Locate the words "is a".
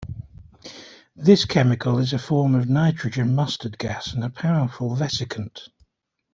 1.99-2.17